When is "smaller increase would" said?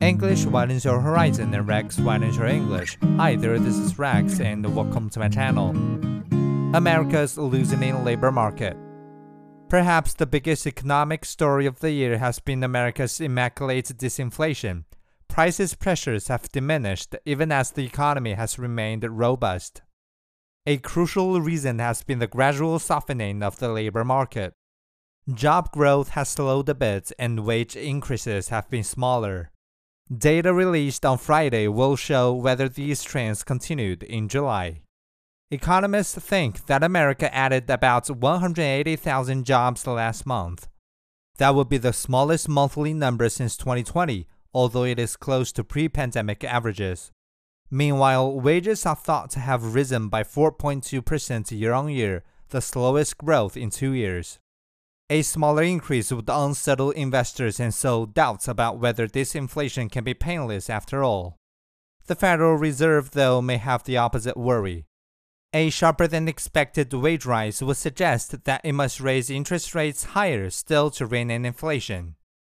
55.22-56.28